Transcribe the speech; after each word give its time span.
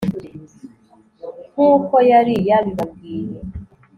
nk'uko 1.51 1.95
yari 2.09 2.35
yabibabwiye 2.49 3.39